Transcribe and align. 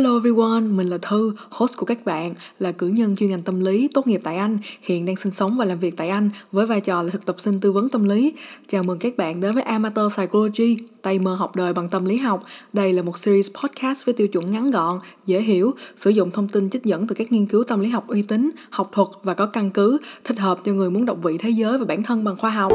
Hello 0.00 0.14
everyone, 0.14 0.60
mình 0.60 0.88
là 0.88 0.98
Thư, 0.98 1.32
host 1.50 1.76
của 1.76 1.86
các 1.86 2.04
bạn, 2.04 2.34
là 2.58 2.72
cử 2.72 2.86
nhân 2.86 3.16
chuyên 3.16 3.30
ngành 3.30 3.42
tâm 3.42 3.60
lý 3.60 3.88
tốt 3.94 4.06
nghiệp 4.06 4.20
tại 4.24 4.36
Anh, 4.36 4.58
hiện 4.82 5.06
đang 5.06 5.16
sinh 5.16 5.32
sống 5.32 5.56
và 5.56 5.64
làm 5.64 5.78
việc 5.78 5.96
tại 5.96 6.08
Anh 6.08 6.30
với 6.52 6.66
vai 6.66 6.80
trò 6.80 7.02
là 7.02 7.10
thực 7.10 7.26
tập 7.26 7.36
sinh 7.38 7.60
tư 7.60 7.72
vấn 7.72 7.88
tâm 7.88 8.04
lý. 8.04 8.34
Chào 8.68 8.82
mừng 8.82 8.98
các 8.98 9.16
bạn 9.16 9.40
đến 9.40 9.54
với 9.54 9.62
Amateur 9.62 10.12
Psychology, 10.12 10.76
tay 11.02 11.18
mơ 11.18 11.34
học 11.34 11.56
đời 11.56 11.72
bằng 11.72 11.88
tâm 11.88 12.04
lý 12.04 12.16
học. 12.16 12.44
Đây 12.72 12.92
là 12.92 13.02
một 13.02 13.18
series 13.18 13.50
podcast 13.62 14.04
với 14.04 14.14
tiêu 14.14 14.28
chuẩn 14.28 14.50
ngắn 14.50 14.70
gọn, 14.70 14.98
dễ 15.26 15.40
hiểu, 15.40 15.74
sử 15.96 16.10
dụng 16.10 16.30
thông 16.30 16.48
tin 16.48 16.70
trích 16.70 16.84
dẫn 16.84 17.06
từ 17.06 17.14
các 17.14 17.32
nghiên 17.32 17.46
cứu 17.46 17.64
tâm 17.64 17.80
lý 17.80 17.88
học 17.88 18.08
uy 18.08 18.22
tín, 18.22 18.50
học 18.70 18.88
thuật 18.92 19.08
và 19.22 19.34
có 19.34 19.46
căn 19.46 19.70
cứ, 19.70 19.98
thích 20.24 20.38
hợp 20.38 20.58
cho 20.64 20.72
người 20.72 20.90
muốn 20.90 21.04
động 21.04 21.20
vị 21.20 21.38
thế 21.38 21.50
giới 21.50 21.78
và 21.78 21.84
bản 21.84 22.02
thân 22.02 22.24
bằng 22.24 22.36
khoa 22.36 22.50
học. 22.50 22.72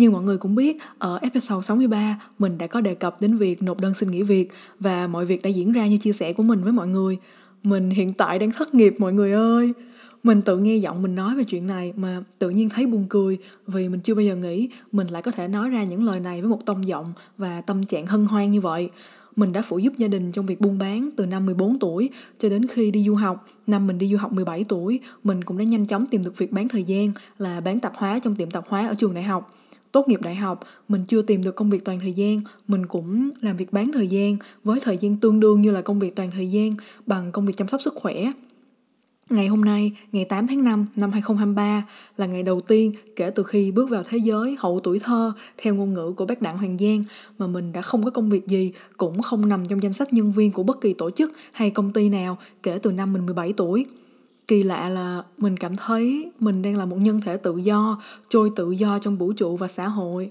Như 0.00 0.10
mọi 0.10 0.22
người 0.22 0.38
cũng 0.38 0.54
biết, 0.54 0.76
ở 0.98 1.18
episode 1.22 1.66
63, 1.66 2.20
mình 2.38 2.58
đã 2.58 2.66
có 2.66 2.80
đề 2.80 2.94
cập 2.94 3.20
đến 3.20 3.36
việc 3.36 3.62
nộp 3.62 3.80
đơn 3.80 3.94
xin 3.94 4.10
nghỉ 4.10 4.22
việc 4.22 4.48
và 4.78 5.06
mọi 5.06 5.26
việc 5.26 5.42
đã 5.42 5.50
diễn 5.50 5.72
ra 5.72 5.86
như 5.86 5.98
chia 5.98 6.12
sẻ 6.12 6.32
của 6.32 6.42
mình 6.42 6.62
với 6.62 6.72
mọi 6.72 6.88
người. 6.88 7.16
Mình 7.62 7.90
hiện 7.90 8.12
tại 8.12 8.38
đang 8.38 8.50
thất 8.50 8.74
nghiệp 8.74 8.94
mọi 8.98 9.12
người 9.12 9.32
ơi. 9.32 9.72
Mình 10.22 10.42
tự 10.42 10.58
nghe 10.58 10.76
giọng 10.76 11.02
mình 11.02 11.14
nói 11.14 11.36
về 11.36 11.44
chuyện 11.44 11.66
này 11.66 11.92
mà 11.96 12.22
tự 12.38 12.50
nhiên 12.50 12.68
thấy 12.68 12.86
buồn 12.86 13.06
cười 13.08 13.38
vì 13.66 13.88
mình 13.88 14.00
chưa 14.00 14.14
bao 14.14 14.22
giờ 14.22 14.36
nghĩ 14.36 14.68
mình 14.92 15.08
lại 15.08 15.22
có 15.22 15.30
thể 15.30 15.48
nói 15.48 15.70
ra 15.70 15.84
những 15.84 16.04
lời 16.04 16.20
này 16.20 16.40
với 16.40 16.50
một 16.50 16.66
tông 16.66 16.86
giọng 16.86 17.12
và 17.38 17.60
tâm 17.60 17.84
trạng 17.84 18.06
hân 18.06 18.26
hoan 18.26 18.50
như 18.50 18.60
vậy. 18.60 18.90
Mình 19.36 19.52
đã 19.52 19.62
phụ 19.62 19.78
giúp 19.78 19.92
gia 19.96 20.08
đình 20.08 20.32
trong 20.32 20.46
việc 20.46 20.60
buôn 20.60 20.78
bán 20.78 21.10
từ 21.16 21.26
năm 21.26 21.46
14 21.46 21.78
tuổi 21.78 22.10
cho 22.38 22.48
đến 22.48 22.66
khi 22.66 22.90
đi 22.90 23.02
du 23.02 23.14
học. 23.14 23.46
Năm 23.66 23.86
mình 23.86 23.98
đi 23.98 24.06
du 24.06 24.16
học 24.16 24.32
17 24.32 24.64
tuổi, 24.68 25.00
mình 25.24 25.44
cũng 25.44 25.58
đã 25.58 25.64
nhanh 25.64 25.86
chóng 25.86 26.06
tìm 26.06 26.22
được 26.22 26.38
việc 26.38 26.52
bán 26.52 26.68
thời 26.68 26.82
gian 26.82 27.12
là 27.38 27.60
bán 27.60 27.80
tạp 27.80 27.92
hóa 27.96 28.18
trong 28.18 28.36
tiệm 28.36 28.50
tạp 28.50 28.68
hóa 28.68 28.88
ở 28.88 28.94
trường 28.94 29.14
đại 29.14 29.24
học 29.24 29.50
tốt 29.92 30.08
nghiệp 30.08 30.20
đại 30.22 30.34
học 30.34 30.60
mình 30.88 31.04
chưa 31.08 31.22
tìm 31.22 31.42
được 31.42 31.54
công 31.56 31.70
việc 31.70 31.84
toàn 31.84 32.00
thời 32.00 32.12
gian 32.12 32.40
mình 32.68 32.86
cũng 32.86 33.30
làm 33.40 33.56
việc 33.56 33.72
bán 33.72 33.90
thời 33.92 34.06
gian 34.06 34.36
với 34.64 34.80
thời 34.80 34.96
gian 34.96 35.16
tương 35.16 35.40
đương 35.40 35.62
như 35.62 35.70
là 35.70 35.82
công 35.82 35.98
việc 35.98 36.16
toàn 36.16 36.30
thời 36.30 36.46
gian 36.46 36.74
bằng 37.06 37.32
công 37.32 37.46
việc 37.46 37.56
chăm 37.56 37.68
sóc 37.68 37.80
sức 37.80 37.94
khỏe. 37.96 38.32
Ngày 39.30 39.46
hôm 39.46 39.64
nay, 39.64 39.92
ngày 40.12 40.24
8 40.24 40.46
tháng 40.46 40.64
5 40.64 40.86
năm 40.96 41.12
2023 41.12 41.86
là 42.16 42.26
ngày 42.26 42.42
đầu 42.42 42.60
tiên 42.60 42.92
kể 43.16 43.30
từ 43.30 43.42
khi 43.42 43.70
bước 43.70 43.90
vào 43.90 44.02
thế 44.08 44.18
giới 44.18 44.56
hậu 44.58 44.80
tuổi 44.80 44.98
thơ 44.98 45.32
theo 45.58 45.74
ngôn 45.74 45.94
ngữ 45.94 46.12
của 46.16 46.26
bác 46.26 46.42
Đặng 46.42 46.58
Hoàng 46.58 46.78
Giang 46.78 47.04
mà 47.38 47.46
mình 47.46 47.72
đã 47.72 47.82
không 47.82 48.04
có 48.04 48.10
công 48.10 48.30
việc 48.30 48.46
gì 48.46 48.72
cũng 48.96 49.22
không 49.22 49.48
nằm 49.48 49.66
trong 49.66 49.82
danh 49.82 49.92
sách 49.92 50.12
nhân 50.12 50.32
viên 50.32 50.52
của 50.52 50.62
bất 50.62 50.80
kỳ 50.80 50.94
tổ 50.94 51.10
chức 51.10 51.32
hay 51.52 51.70
công 51.70 51.92
ty 51.92 52.08
nào 52.08 52.38
kể 52.62 52.78
từ 52.82 52.92
năm 52.92 53.12
mình 53.12 53.26
17 53.26 53.52
tuổi 53.52 53.86
kỳ 54.50 54.62
lạ 54.62 54.88
là 54.88 55.22
mình 55.38 55.56
cảm 55.56 55.76
thấy 55.76 56.30
mình 56.40 56.62
đang 56.62 56.76
là 56.76 56.84
một 56.84 56.96
nhân 56.96 57.20
thể 57.20 57.36
tự 57.36 57.56
do, 57.56 58.02
trôi 58.28 58.50
tự 58.56 58.70
do 58.70 58.98
trong 58.98 59.16
vũ 59.16 59.32
trụ 59.32 59.56
và 59.56 59.68
xã 59.68 59.88
hội. 59.88 60.30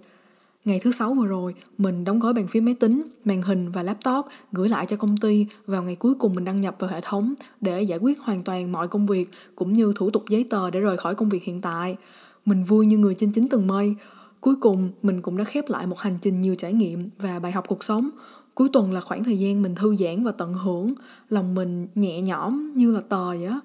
Ngày 0.65 0.79
thứ 0.83 0.91
sáu 0.91 1.13
vừa 1.13 1.25
rồi, 1.27 1.55
mình 1.77 2.03
đóng 2.03 2.19
gói 2.19 2.33
bàn 2.33 2.47
phím 2.47 2.65
máy 2.65 2.73
tính, 2.73 3.01
màn 3.25 3.41
hình 3.41 3.71
và 3.71 3.83
laptop 3.83 4.25
gửi 4.51 4.69
lại 4.69 4.85
cho 4.85 4.95
công 4.95 5.17
ty. 5.17 5.45
Vào 5.65 5.83
ngày 5.83 5.95
cuối 5.95 6.15
cùng 6.15 6.35
mình 6.35 6.45
đăng 6.45 6.61
nhập 6.61 6.75
vào 6.79 6.89
hệ 6.89 7.01
thống 7.01 7.33
để 7.61 7.81
giải 7.81 7.99
quyết 8.01 8.19
hoàn 8.19 8.43
toàn 8.43 8.71
mọi 8.71 8.87
công 8.87 9.07
việc, 9.07 9.29
cũng 9.55 9.73
như 9.73 9.93
thủ 9.95 10.09
tục 10.09 10.23
giấy 10.29 10.45
tờ 10.49 10.71
để 10.71 10.79
rời 10.79 10.97
khỏi 10.97 11.15
công 11.15 11.29
việc 11.29 11.43
hiện 11.43 11.61
tại. 11.61 11.97
Mình 12.45 12.63
vui 12.63 12.85
như 12.85 12.97
người 12.97 13.15
trên 13.15 13.31
chín 13.31 13.47
tầng 13.47 13.67
mây. 13.67 13.95
Cuối 14.41 14.55
cùng, 14.55 14.89
mình 15.03 15.21
cũng 15.21 15.37
đã 15.37 15.43
khép 15.43 15.69
lại 15.69 15.87
một 15.87 15.99
hành 15.99 16.17
trình 16.21 16.41
nhiều 16.41 16.55
trải 16.55 16.73
nghiệm 16.73 17.09
và 17.19 17.39
bài 17.39 17.51
học 17.51 17.63
cuộc 17.67 17.83
sống. 17.83 18.09
Cuối 18.55 18.69
tuần 18.73 18.93
là 18.93 19.01
khoảng 19.01 19.23
thời 19.23 19.39
gian 19.39 19.61
mình 19.61 19.75
thư 19.75 19.95
giãn 19.95 20.23
và 20.23 20.31
tận 20.31 20.53
hưởng. 20.53 20.93
Lòng 21.29 21.55
mình 21.55 21.87
nhẹ 21.95 22.21
nhõm 22.21 22.73
như 22.73 22.95
là 22.95 23.01
tờ 23.01 23.27
vậy 23.27 23.45
á. 23.45 23.59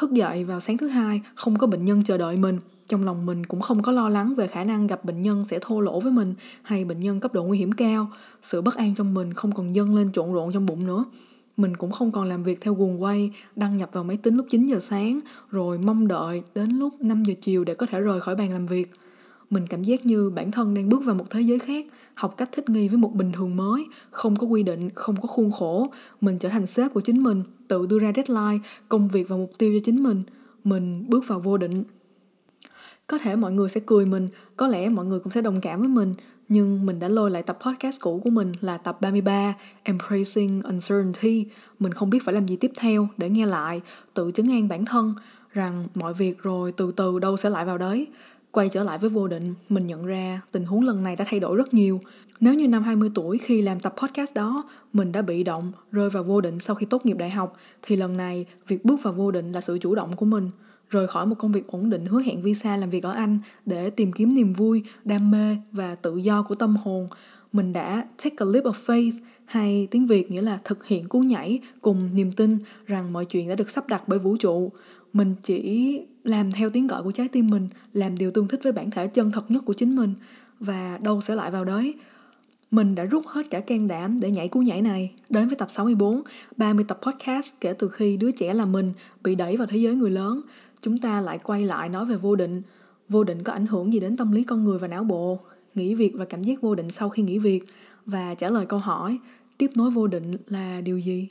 Thức 0.00 0.12
dậy 0.12 0.44
vào 0.44 0.60
sáng 0.60 0.78
thứ 0.78 0.88
hai, 0.88 1.20
không 1.34 1.58
có 1.58 1.66
bệnh 1.66 1.84
nhân 1.84 2.02
chờ 2.02 2.18
đợi 2.18 2.36
mình. 2.36 2.58
Trong 2.88 3.04
lòng 3.04 3.26
mình 3.26 3.46
cũng 3.46 3.60
không 3.60 3.82
có 3.82 3.92
lo 3.92 4.08
lắng 4.08 4.34
về 4.34 4.46
khả 4.46 4.64
năng 4.64 4.86
gặp 4.86 5.04
bệnh 5.04 5.22
nhân 5.22 5.44
sẽ 5.50 5.58
thô 5.60 5.80
lỗ 5.80 6.00
với 6.00 6.12
mình 6.12 6.34
hay 6.62 6.84
bệnh 6.84 7.00
nhân 7.00 7.20
cấp 7.20 7.32
độ 7.32 7.44
nguy 7.44 7.58
hiểm 7.58 7.72
cao. 7.72 8.10
Sự 8.42 8.62
bất 8.62 8.76
an 8.76 8.94
trong 8.94 9.14
mình 9.14 9.32
không 9.34 9.52
còn 9.52 9.74
dâng 9.74 9.96
lên 9.96 10.12
trộn 10.12 10.32
rộn 10.32 10.52
trong 10.52 10.66
bụng 10.66 10.86
nữa. 10.86 11.04
Mình 11.56 11.76
cũng 11.76 11.90
không 11.90 12.12
còn 12.12 12.28
làm 12.28 12.42
việc 12.42 12.60
theo 12.60 12.74
guồng 12.74 13.02
quay, 13.02 13.32
đăng 13.56 13.76
nhập 13.76 13.90
vào 13.92 14.04
máy 14.04 14.16
tính 14.16 14.36
lúc 14.36 14.46
9 14.50 14.66
giờ 14.66 14.78
sáng, 14.80 15.18
rồi 15.50 15.78
mong 15.78 16.08
đợi 16.08 16.42
đến 16.54 16.70
lúc 16.70 16.94
5 17.00 17.22
giờ 17.22 17.34
chiều 17.40 17.64
để 17.64 17.74
có 17.74 17.86
thể 17.86 18.00
rời 18.00 18.20
khỏi 18.20 18.36
bàn 18.36 18.52
làm 18.52 18.66
việc. 18.66 18.90
Mình 19.50 19.66
cảm 19.66 19.82
giác 19.82 20.06
như 20.06 20.30
bản 20.30 20.50
thân 20.50 20.74
đang 20.74 20.88
bước 20.88 21.04
vào 21.04 21.14
một 21.14 21.26
thế 21.30 21.40
giới 21.40 21.58
khác, 21.58 21.86
học 22.20 22.34
cách 22.36 22.48
thích 22.52 22.68
nghi 22.68 22.88
với 22.88 22.98
một 22.98 23.14
bình 23.14 23.32
thường 23.32 23.56
mới, 23.56 23.86
không 24.10 24.36
có 24.36 24.46
quy 24.46 24.62
định, 24.62 24.90
không 24.94 25.16
có 25.20 25.26
khuôn 25.26 25.52
khổ. 25.52 25.88
Mình 26.20 26.38
trở 26.38 26.48
thành 26.48 26.66
sếp 26.66 26.94
của 26.94 27.00
chính 27.00 27.22
mình, 27.22 27.42
tự 27.68 27.86
đưa 27.86 27.98
ra 27.98 28.12
deadline, 28.16 28.68
công 28.88 29.08
việc 29.08 29.28
và 29.28 29.36
mục 29.36 29.52
tiêu 29.58 29.72
cho 29.74 29.80
chính 29.84 30.02
mình. 30.02 30.22
Mình 30.64 31.04
bước 31.08 31.24
vào 31.26 31.40
vô 31.40 31.56
định. 31.56 31.84
Có 33.06 33.18
thể 33.18 33.36
mọi 33.36 33.52
người 33.52 33.68
sẽ 33.68 33.80
cười 33.86 34.06
mình, 34.06 34.28
có 34.56 34.66
lẽ 34.66 34.88
mọi 34.88 35.06
người 35.06 35.20
cũng 35.20 35.32
sẽ 35.32 35.42
đồng 35.42 35.60
cảm 35.60 35.80
với 35.80 35.88
mình, 35.88 36.14
nhưng 36.48 36.86
mình 36.86 36.98
đã 36.98 37.08
lôi 37.08 37.30
lại 37.30 37.42
tập 37.42 37.58
podcast 37.60 38.00
cũ 38.00 38.20
của 38.24 38.30
mình 38.30 38.52
là 38.60 38.78
tập 38.78 39.00
33 39.00 39.54
Embracing 39.82 40.62
Uncertainty. 40.62 41.46
Mình 41.78 41.92
không 41.92 42.10
biết 42.10 42.24
phải 42.24 42.34
làm 42.34 42.48
gì 42.48 42.56
tiếp 42.56 42.70
theo 42.76 43.08
để 43.16 43.30
nghe 43.30 43.46
lại, 43.46 43.80
tự 44.14 44.30
chứng 44.30 44.52
an 44.52 44.68
bản 44.68 44.84
thân 44.84 45.14
rằng 45.52 45.86
mọi 45.94 46.14
việc 46.14 46.42
rồi 46.42 46.72
từ 46.72 46.92
từ 46.96 47.18
đâu 47.18 47.36
sẽ 47.36 47.50
lại 47.50 47.64
vào 47.64 47.78
đấy. 47.78 48.06
Quay 48.52 48.68
trở 48.68 48.84
lại 48.84 48.98
với 48.98 49.10
vô 49.10 49.28
định, 49.28 49.54
mình 49.68 49.86
nhận 49.86 50.06
ra 50.06 50.40
tình 50.52 50.64
huống 50.64 50.86
lần 50.86 51.02
này 51.02 51.16
đã 51.16 51.24
thay 51.28 51.40
đổi 51.40 51.56
rất 51.56 51.74
nhiều. 51.74 52.00
Nếu 52.40 52.54
như 52.54 52.68
năm 52.68 52.82
20 52.82 53.10
tuổi 53.14 53.38
khi 53.38 53.62
làm 53.62 53.80
tập 53.80 53.94
podcast 53.96 54.34
đó, 54.34 54.64
mình 54.92 55.12
đã 55.12 55.22
bị 55.22 55.44
động, 55.44 55.72
rơi 55.92 56.10
vào 56.10 56.22
vô 56.22 56.40
định 56.40 56.58
sau 56.58 56.76
khi 56.76 56.86
tốt 56.86 57.06
nghiệp 57.06 57.16
đại 57.18 57.30
học, 57.30 57.56
thì 57.82 57.96
lần 57.96 58.16
này 58.16 58.46
việc 58.68 58.84
bước 58.84 59.02
vào 59.02 59.12
vô 59.12 59.30
định 59.30 59.52
là 59.52 59.60
sự 59.60 59.78
chủ 59.78 59.94
động 59.94 60.16
của 60.16 60.26
mình. 60.26 60.50
Rời 60.90 61.08
khỏi 61.08 61.26
một 61.26 61.34
công 61.38 61.52
việc 61.52 61.66
ổn 61.66 61.90
định 61.90 62.06
hứa 62.06 62.22
hẹn 62.22 62.42
visa 62.42 62.76
làm 62.76 62.90
việc 62.90 63.04
ở 63.04 63.12
Anh 63.12 63.38
để 63.66 63.90
tìm 63.90 64.12
kiếm 64.12 64.34
niềm 64.34 64.52
vui, 64.52 64.82
đam 65.04 65.30
mê 65.30 65.56
và 65.72 65.94
tự 65.94 66.16
do 66.16 66.42
của 66.42 66.54
tâm 66.54 66.76
hồn. 66.76 67.08
Mình 67.52 67.72
đã 67.72 68.04
take 68.24 68.36
a 68.38 68.44
leap 68.44 68.64
of 68.64 68.72
faith 68.86 69.12
hay 69.44 69.88
tiếng 69.90 70.06
Việt 70.06 70.30
nghĩa 70.30 70.42
là 70.42 70.58
thực 70.64 70.86
hiện 70.86 71.08
cú 71.08 71.20
nhảy 71.20 71.60
cùng 71.80 72.10
niềm 72.14 72.32
tin 72.32 72.58
rằng 72.86 73.12
mọi 73.12 73.24
chuyện 73.24 73.48
đã 73.48 73.54
được 73.54 73.70
sắp 73.70 73.88
đặt 73.88 74.02
bởi 74.06 74.18
vũ 74.18 74.36
trụ. 74.36 74.72
Mình 75.12 75.34
chỉ 75.42 76.00
làm 76.24 76.50
theo 76.50 76.70
tiếng 76.70 76.86
gọi 76.86 77.02
của 77.02 77.12
trái 77.12 77.28
tim 77.28 77.50
mình 77.50 77.68
làm 77.92 78.18
điều 78.18 78.30
tương 78.30 78.48
thích 78.48 78.60
với 78.62 78.72
bản 78.72 78.90
thể 78.90 79.06
chân 79.06 79.32
thật 79.32 79.50
nhất 79.50 79.62
của 79.66 79.72
chính 79.72 79.96
mình 79.96 80.14
và 80.60 80.98
đâu 81.02 81.20
sẽ 81.20 81.34
lại 81.34 81.50
vào 81.50 81.64
đấy 81.64 81.94
mình 82.70 82.94
đã 82.94 83.04
rút 83.04 83.24
hết 83.26 83.50
cả 83.50 83.60
can 83.60 83.88
đảm 83.88 84.20
để 84.20 84.30
nhảy 84.30 84.48
cú 84.48 84.60
nhảy 84.60 84.82
này 84.82 85.12
đến 85.28 85.48
với 85.48 85.56
tập 85.56 85.68
64, 85.70 86.22
30 86.56 86.84
tập 86.88 86.98
podcast 87.02 87.46
kể 87.60 87.72
từ 87.72 87.88
khi 87.88 88.16
đứa 88.16 88.30
trẻ 88.30 88.54
là 88.54 88.64
mình 88.64 88.92
bị 89.22 89.34
đẩy 89.34 89.56
vào 89.56 89.66
thế 89.66 89.78
giới 89.78 89.94
người 89.94 90.10
lớn. 90.10 90.40
Chúng 90.82 90.98
ta 90.98 91.20
lại 91.20 91.38
quay 91.44 91.64
lại 91.64 91.88
nói 91.88 92.06
về 92.06 92.16
vô 92.16 92.36
định. 92.36 92.62
Vô 93.08 93.24
định 93.24 93.42
có 93.42 93.52
ảnh 93.52 93.66
hưởng 93.66 93.92
gì 93.92 94.00
đến 94.00 94.16
tâm 94.16 94.32
lý 94.32 94.44
con 94.44 94.64
người 94.64 94.78
và 94.78 94.88
não 94.88 95.04
bộ? 95.04 95.38
Nghỉ 95.74 95.94
việc 95.94 96.12
và 96.14 96.24
cảm 96.24 96.42
giác 96.42 96.60
vô 96.60 96.74
định 96.74 96.90
sau 96.90 97.08
khi 97.08 97.22
nghỉ 97.22 97.38
việc 97.38 97.60
và 98.06 98.34
trả 98.34 98.50
lời 98.50 98.66
câu 98.66 98.78
hỏi 98.78 99.18
tiếp 99.58 99.70
nối 99.74 99.90
vô 99.90 100.06
định 100.06 100.36
là 100.48 100.80
điều 100.80 100.98
gì? 100.98 101.26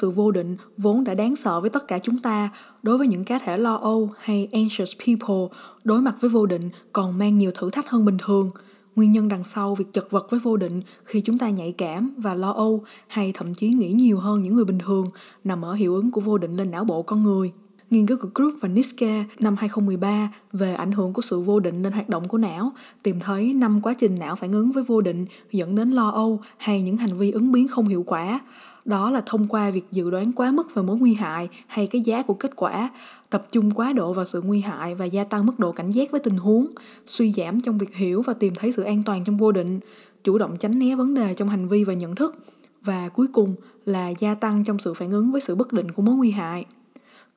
Sự 0.00 0.10
vô 0.10 0.30
định 0.30 0.56
vốn 0.76 1.04
đã 1.04 1.14
đáng 1.14 1.36
sợ 1.36 1.60
với 1.60 1.70
tất 1.70 1.88
cả 1.88 1.98
chúng 1.98 2.18
ta, 2.18 2.50
đối 2.82 2.98
với 2.98 3.06
những 3.06 3.24
cá 3.24 3.38
thể 3.38 3.58
lo 3.58 3.74
âu 3.74 4.10
hay 4.18 4.48
anxious 4.52 4.90
people, 5.06 5.58
đối 5.84 6.02
mặt 6.02 6.14
với 6.20 6.30
vô 6.30 6.46
định 6.46 6.70
còn 6.92 7.18
mang 7.18 7.36
nhiều 7.36 7.50
thử 7.54 7.70
thách 7.70 7.88
hơn 7.88 8.04
bình 8.04 8.16
thường. 8.18 8.50
Nguyên 8.96 9.12
nhân 9.12 9.28
đằng 9.28 9.44
sau 9.54 9.74
việc 9.74 9.92
chật 9.92 10.10
vật 10.10 10.26
với 10.30 10.40
vô 10.40 10.56
định 10.56 10.80
khi 11.04 11.20
chúng 11.20 11.38
ta 11.38 11.50
nhạy 11.50 11.74
cảm 11.78 12.14
và 12.16 12.34
lo 12.34 12.50
âu 12.50 12.84
hay 13.06 13.32
thậm 13.34 13.54
chí 13.54 13.68
nghĩ 13.68 13.92
nhiều 13.92 14.18
hơn 14.18 14.42
những 14.42 14.54
người 14.54 14.64
bình 14.64 14.78
thường 14.78 15.08
nằm 15.44 15.64
ở 15.64 15.74
hiệu 15.74 15.94
ứng 15.94 16.10
của 16.10 16.20
vô 16.20 16.38
định 16.38 16.56
lên 16.56 16.70
não 16.70 16.84
bộ 16.84 17.02
con 17.02 17.22
người. 17.22 17.52
Nghiên 17.90 18.06
cứu 18.06 18.18
của 18.22 18.28
Group 18.34 18.54
và 18.60 18.68
Niske 18.68 19.24
năm 19.38 19.56
2013 19.58 20.32
về 20.52 20.74
ảnh 20.74 20.92
hưởng 20.92 21.12
của 21.12 21.22
sự 21.22 21.40
vô 21.40 21.60
định 21.60 21.82
lên 21.82 21.92
hoạt 21.92 22.08
động 22.08 22.28
của 22.28 22.38
não 22.38 22.72
tìm 23.02 23.20
thấy 23.20 23.54
năm 23.54 23.80
quá 23.82 23.94
trình 23.94 24.14
não 24.20 24.36
phản 24.36 24.52
ứng 24.52 24.72
với 24.72 24.84
vô 24.84 25.00
định 25.00 25.26
dẫn 25.52 25.74
đến 25.74 25.90
lo 25.90 26.08
âu 26.08 26.40
hay 26.56 26.82
những 26.82 26.96
hành 26.96 27.18
vi 27.18 27.30
ứng 27.30 27.52
biến 27.52 27.68
không 27.68 27.88
hiệu 27.88 28.02
quả 28.06 28.40
đó 28.84 29.10
là 29.10 29.22
thông 29.26 29.46
qua 29.48 29.70
việc 29.70 29.84
dự 29.90 30.10
đoán 30.10 30.32
quá 30.32 30.52
mức 30.52 30.74
về 30.74 30.82
mối 30.82 30.96
nguy 30.98 31.14
hại 31.14 31.48
hay 31.66 31.86
cái 31.86 32.00
giá 32.00 32.22
của 32.22 32.34
kết 32.34 32.56
quả, 32.56 32.90
tập 33.30 33.46
trung 33.52 33.70
quá 33.70 33.92
độ 33.92 34.12
vào 34.12 34.24
sự 34.24 34.42
nguy 34.42 34.60
hại 34.60 34.94
và 34.94 35.04
gia 35.04 35.24
tăng 35.24 35.46
mức 35.46 35.58
độ 35.58 35.72
cảnh 35.72 35.90
giác 35.90 36.10
với 36.10 36.20
tình 36.20 36.36
huống, 36.36 36.66
suy 37.06 37.32
giảm 37.32 37.60
trong 37.60 37.78
việc 37.78 37.96
hiểu 37.96 38.22
và 38.22 38.34
tìm 38.34 38.54
thấy 38.54 38.72
sự 38.72 38.82
an 38.82 39.02
toàn 39.02 39.24
trong 39.24 39.36
vô 39.36 39.52
định, 39.52 39.80
chủ 40.24 40.38
động 40.38 40.56
tránh 40.58 40.78
né 40.78 40.96
vấn 40.96 41.14
đề 41.14 41.34
trong 41.34 41.48
hành 41.48 41.68
vi 41.68 41.84
và 41.84 41.92
nhận 41.92 42.14
thức, 42.14 42.34
và 42.82 43.08
cuối 43.08 43.26
cùng 43.32 43.54
là 43.84 44.08
gia 44.08 44.34
tăng 44.34 44.64
trong 44.64 44.78
sự 44.78 44.94
phản 44.94 45.10
ứng 45.10 45.32
với 45.32 45.40
sự 45.40 45.54
bất 45.54 45.72
định 45.72 45.90
của 45.90 46.02
mối 46.02 46.14
nguy 46.14 46.30
hại. 46.30 46.64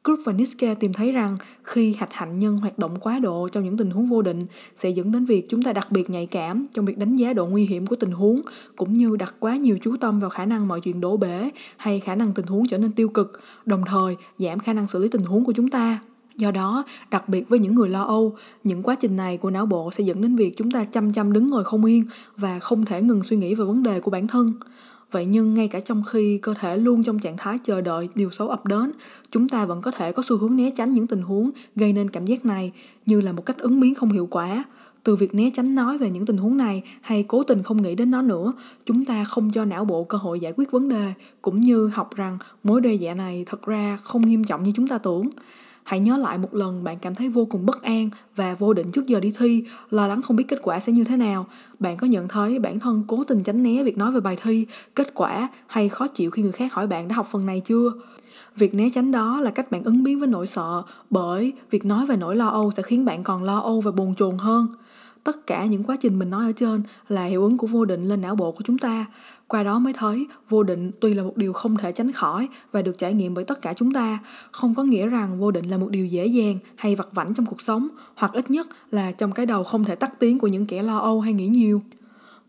Group 0.03 0.19
và 0.23 0.33
Niske 0.33 0.75
tìm 0.75 0.93
thấy 0.93 1.11
rằng 1.11 1.37
khi 1.63 1.93
hạch 1.93 2.13
hạnh 2.13 2.39
nhân 2.39 2.57
hoạt 2.57 2.79
động 2.79 2.99
quá 2.99 3.19
độ 3.19 3.47
trong 3.51 3.63
những 3.63 3.77
tình 3.77 3.91
huống 3.91 4.07
vô 4.07 4.21
định 4.21 4.45
sẽ 4.77 4.89
dẫn 4.89 5.11
đến 5.11 5.25
việc 5.25 5.45
chúng 5.49 5.63
ta 5.63 5.73
đặc 5.73 5.91
biệt 5.91 6.09
nhạy 6.09 6.25
cảm 6.25 6.65
trong 6.73 6.85
việc 6.85 6.97
đánh 6.97 7.15
giá 7.15 7.33
độ 7.33 7.45
nguy 7.45 7.65
hiểm 7.65 7.87
của 7.87 7.95
tình 7.95 8.11
huống 8.11 8.41
cũng 8.75 8.93
như 8.93 9.15
đặt 9.15 9.35
quá 9.39 9.57
nhiều 9.57 9.77
chú 9.81 9.97
tâm 9.97 10.19
vào 10.19 10.29
khả 10.29 10.45
năng 10.45 10.67
mọi 10.67 10.81
chuyện 10.81 11.01
đổ 11.01 11.17
bể 11.17 11.49
hay 11.77 11.99
khả 11.99 12.15
năng 12.15 12.33
tình 12.33 12.45
huống 12.45 12.67
trở 12.67 12.77
nên 12.77 12.91
tiêu 12.91 13.09
cực, 13.09 13.39
đồng 13.65 13.83
thời 13.85 14.15
giảm 14.37 14.59
khả 14.59 14.73
năng 14.73 14.87
xử 14.87 14.99
lý 14.99 15.07
tình 15.07 15.25
huống 15.25 15.45
của 15.45 15.53
chúng 15.53 15.69
ta. 15.69 15.99
Do 16.35 16.51
đó, 16.51 16.83
đặc 17.11 17.29
biệt 17.29 17.49
với 17.49 17.59
những 17.59 17.75
người 17.75 17.89
lo 17.89 18.03
âu, 18.03 18.35
những 18.63 18.83
quá 18.83 18.95
trình 18.95 19.15
này 19.15 19.37
của 19.37 19.51
não 19.51 19.65
bộ 19.65 19.91
sẽ 19.91 20.03
dẫn 20.03 20.21
đến 20.21 20.35
việc 20.35 20.53
chúng 20.57 20.71
ta 20.71 20.83
chăm 20.83 21.13
chăm 21.13 21.33
đứng 21.33 21.49
ngồi 21.49 21.63
không 21.63 21.85
yên 21.85 22.03
và 22.37 22.59
không 22.59 22.85
thể 22.85 23.01
ngừng 23.01 23.23
suy 23.23 23.37
nghĩ 23.37 23.55
về 23.55 23.65
vấn 23.65 23.83
đề 23.83 23.99
của 23.99 24.11
bản 24.11 24.27
thân 24.27 24.53
Vậy 25.13 25.25
nhưng 25.25 25.53
ngay 25.53 25.67
cả 25.67 25.79
trong 25.79 26.03
khi 26.03 26.39
cơ 26.41 26.53
thể 26.53 26.77
luôn 26.77 27.03
trong 27.03 27.19
trạng 27.19 27.37
thái 27.37 27.57
chờ 27.63 27.81
đợi 27.81 28.09
điều 28.15 28.29
xấu 28.31 28.49
ập 28.49 28.65
đến, 28.65 28.91
chúng 29.31 29.49
ta 29.49 29.65
vẫn 29.65 29.81
có 29.81 29.91
thể 29.91 30.11
có 30.11 30.23
xu 30.23 30.37
hướng 30.37 30.55
né 30.55 30.71
tránh 30.77 30.93
những 30.93 31.07
tình 31.07 31.21
huống 31.21 31.49
gây 31.75 31.93
nên 31.93 32.09
cảm 32.09 32.25
giác 32.25 32.45
này 32.45 32.71
như 33.05 33.21
là 33.21 33.31
một 33.31 33.45
cách 33.45 33.57
ứng 33.57 33.79
biến 33.79 33.95
không 33.95 34.11
hiệu 34.11 34.27
quả. 34.31 34.63
Từ 35.03 35.15
việc 35.15 35.35
né 35.35 35.49
tránh 35.55 35.75
nói 35.75 35.97
về 35.97 36.09
những 36.09 36.25
tình 36.25 36.37
huống 36.37 36.57
này 36.57 36.83
hay 37.01 37.25
cố 37.27 37.43
tình 37.43 37.63
không 37.63 37.81
nghĩ 37.81 37.95
đến 37.95 38.11
nó 38.11 38.21
nữa, 38.21 38.53
chúng 38.85 39.05
ta 39.05 39.23
không 39.23 39.51
cho 39.51 39.65
não 39.65 39.85
bộ 39.85 40.03
cơ 40.03 40.17
hội 40.17 40.39
giải 40.39 40.53
quyết 40.57 40.71
vấn 40.71 40.89
đề, 40.89 41.13
cũng 41.41 41.59
như 41.59 41.87
học 41.87 42.15
rằng 42.15 42.37
mối 42.63 42.81
đe 42.81 42.93
dọa 42.93 43.13
này 43.13 43.43
thật 43.47 43.61
ra 43.65 43.97
không 44.03 44.21
nghiêm 44.21 44.43
trọng 44.43 44.63
như 44.63 44.71
chúng 44.75 44.87
ta 44.87 44.97
tưởng. 44.97 45.29
Hãy 45.83 45.99
nhớ 45.99 46.17
lại 46.17 46.37
một 46.37 46.53
lần 46.53 46.83
bạn 46.83 46.97
cảm 47.01 47.15
thấy 47.15 47.29
vô 47.29 47.45
cùng 47.45 47.65
bất 47.65 47.81
an 47.81 48.09
và 48.35 48.55
vô 48.55 48.73
định 48.73 48.91
trước 48.91 49.07
giờ 49.07 49.19
đi 49.19 49.33
thi, 49.39 49.63
lo 49.89 50.07
lắng 50.07 50.21
không 50.21 50.35
biết 50.35 50.45
kết 50.47 50.59
quả 50.63 50.79
sẽ 50.79 50.91
như 50.91 51.03
thế 51.03 51.17
nào. 51.17 51.45
Bạn 51.79 51.97
có 51.97 52.07
nhận 52.07 52.27
thấy 52.27 52.59
bản 52.59 52.79
thân 52.79 53.03
cố 53.07 53.23
tình 53.23 53.43
tránh 53.43 53.63
né 53.63 53.83
việc 53.83 53.97
nói 53.97 54.11
về 54.11 54.21
bài 54.21 54.37
thi, 54.43 54.65
kết 54.95 55.13
quả 55.13 55.49
hay 55.67 55.89
khó 55.89 56.07
chịu 56.07 56.31
khi 56.31 56.41
người 56.41 56.51
khác 56.51 56.73
hỏi 56.73 56.87
bạn 56.87 57.07
đã 57.07 57.15
học 57.15 57.27
phần 57.31 57.45
này 57.45 57.59
chưa? 57.59 57.91
Việc 58.55 58.73
né 58.73 58.89
tránh 58.93 59.11
đó 59.11 59.39
là 59.39 59.51
cách 59.51 59.71
bạn 59.71 59.83
ứng 59.83 60.03
biến 60.03 60.19
với 60.19 60.27
nỗi 60.27 60.47
sợ, 60.47 60.83
bởi 61.09 61.53
việc 61.71 61.85
nói 61.85 62.05
về 62.05 62.15
nỗi 62.17 62.35
lo 62.35 62.47
âu 62.47 62.71
sẽ 62.71 62.83
khiến 62.83 63.05
bạn 63.05 63.23
còn 63.23 63.43
lo 63.43 63.59
âu 63.59 63.81
và 63.81 63.91
buồn 63.91 64.15
chồn 64.15 64.37
hơn. 64.37 64.67
Tất 65.23 65.47
cả 65.47 65.65
những 65.65 65.83
quá 65.83 65.95
trình 66.01 66.19
mình 66.19 66.29
nói 66.29 66.45
ở 66.45 66.51
trên 66.51 66.83
là 67.09 67.25
hiệu 67.25 67.43
ứng 67.43 67.57
của 67.57 67.67
vô 67.67 67.85
định 67.85 68.03
lên 68.09 68.21
não 68.21 68.35
bộ 68.35 68.51
của 68.51 68.63
chúng 68.63 68.77
ta. 68.77 69.05
Qua 69.47 69.63
đó 69.63 69.79
mới 69.79 69.93
thấy 69.93 70.27
vô 70.49 70.63
định 70.63 70.91
tuy 71.01 71.13
là 71.13 71.23
một 71.23 71.37
điều 71.37 71.53
không 71.53 71.77
thể 71.77 71.91
tránh 71.91 72.11
khỏi 72.11 72.47
và 72.71 72.81
được 72.81 72.97
trải 72.97 73.13
nghiệm 73.13 73.33
bởi 73.33 73.43
tất 73.43 73.61
cả 73.61 73.73
chúng 73.73 73.93
ta, 73.93 74.19
không 74.51 74.75
có 74.75 74.83
nghĩa 74.83 75.07
rằng 75.07 75.39
vô 75.39 75.51
định 75.51 75.65
là 75.65 75.77
một 75.77 75.89
điều 75.89 76.05
dễ 76.05 76.25
dàng 76.25 76.57
hay 76.75 76.95
vặt 76.95 77.07
vảnh 77.13 77.33
trong 77.33 77.45
cuộc 77.45 77.61
sống, 77.61 77.87
hoặc 78.15 78.33
ít 78.33 78.51
nhất 78.51 78.67
là 78.91 79.11
trong 79.11 79.31
cái 79.31 79.45
đầu 79.45 79.63
không 79.63 79.83
thể 79.83 79.95
tắt 79.95 80.19
tiếng 80.19 80.39
của 80.39 80.47
những 80.47 80.65
kẻ 80.65 80.83
lo 80.83 80.97
âu 80.97 81.21
hay 81.21 81.33
nghĩ 81.33 81.47
nhiều. 81.47 81.81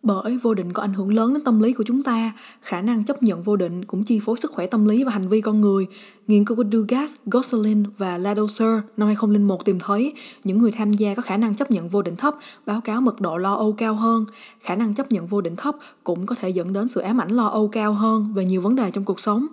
Bởi 0.05 0.39
vô 0.43 0.55
định 0.55 0.73
có 0.73 0.83
ảnh 0.83 0.93
hưởng 0.93 1.15
lớn 1.15 1.35
đến 1.35 1.45
tâm 1.45 1.61
lý 1.61 1.73
của 1.73 1.85
chúng 1.87 2.03
ta, 2.03 2.33
khả 2.61 2.81
năng 2.81 3.03
chấp 3.03 3.23
nhận 3.23 3.43
vô 3.43 3.57
định 3.57 3.85
cũng 3.85 4.05
chi 4.05 4.21
phối 4.25 4.39
sức 4.39 4.53
khỏe 4.53 4.67
tâm 4.67 4.85
lý 4.85 5.05
và 5.05 5.13
hành 5.13 5.29
vi 5.29 5.41
con 5.41 5.61
người. 5.61 5.87
Nghiên 6.27 6.45
cứu 6.45 6.57
của 6.57 6.65
Dugas, 6.73 7.13
Gosselin 7.27 7.83
và 7.99 8.19
Ladoser 8.19 8.81
năm 8.97 9.07
2001 9.07 9.65
tìm 9.65 9.79
thấy 9.81 10.13
những 10.45 10.59
người 10.59 10.71
tham 10.73 10.93
gia 10.93 11.15
có 11.15 11.23
khả 11.23 11.37
năng 11.37 11.55
chấp 11.55 11.71
nhận 11.71 11.89
vô 11.89 12.03
định 12.03 12.17
thấp 12.17 12.35
báo 12.67 12.81
cáo 12.81 13.01
mật 13.01 13.21
độ 13.21 13.37
lo 13.37 13.55
âu 13.55 13.73
cao 13.73 13.95
hơn. 13.95 14.25
Khả 14.61 14.75
năng 14.75 14.95
chấp 14.95 15.13
nhận 15.13 15.27
vô 15.27 15.41
định 15.41 15.57
thấp 15.57 15.75
cũng 16.05 16.27
có 16.27 16.35
thể 16.41 16.49
dẫn 16.49 16.73
đến 16.73 16.89
sự 16.89 17.01
ám 17.01 17.21
ảnh 17.21 17.31
lo 17.31 17.47
âu 17.47 17.69
cao 17.69 17.95
hơn 17.95 18.25
về 18.35 18.45
nhiều 18.45 18.61
vấn 18.61 18.77
đề 18.77 18.91
trong 18.91 19.05
cuộc 19.05 19.21
sống. 19.21 19.47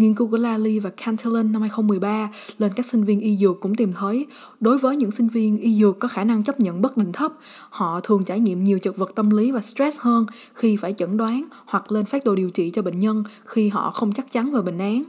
Nghiên 0.00 0.14
cứu 0.14 0.28
của 0.28 0.36
Lally 0.36 0.78
và 0.78 0.90
Cantillon 0.90 1.52
năm 1.52 1.62
2013 1.62 2.30
lên 2.58 2.72
các 2.76 2.86
sinh 2.86 3.04
viên 3.04 3.20
y 3.20 3.36
dược 3.36 3.60
cũng 3.60 3.74
tìm 3.74 3.92
thấy 3.92 4.26
đối 4.60 4.78
với 4.78 4.96
những 4.96 5.10
sinh 5.10 5.28
viên 5.28 5.58
y 5.58 5.74
dược 5.74 5.98
có 5.98 6.08
khả 6.08 6.24
năng 6.24 6.42
chấp 6.42 6.60
nhận 6.60 6.82
bất 6.82 6.96
định 6.96 7.12
thấp, 7.12 7.32
họ 7.70 8.00
thường 8.00 8.24
trải 8.24 8.40
nghiệm 8.40 8.64
nhiều 8.64 8.78
chật 8.78 8.96
vật 8.96 9.12
tâm 9.14 9.30
lý 9.30 9.52
và 9.52 9.60
stress 9.60 9.98
hơn 10.00 10.26
khi 10.54 10.76
phải 10.76 10.92
chẩn 10.92 11.16
đoán 11.16 11.44
hoặc 11.66 11.92
lên 11.92 12.04
phát 12.04 12.24
đồ 12.24 12.34
điều 12.34 12.50
trị 12.50 12.70
cho 12.70 12.82
bệnh 12.82 13.00
nhân 13.00 13.24
khi 13.44 13.68
họ 13.68 13.90
không 13.90 14.12
chắc 14.12 14.32
chắn 14.32 14.52
về 14.52 14.62
bệnh 14.62 14.78
án. 14.78 15.04